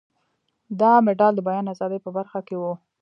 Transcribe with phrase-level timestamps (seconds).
[0.79, 2.63] دا مډال د بیان ازادۍ په برخه کې و.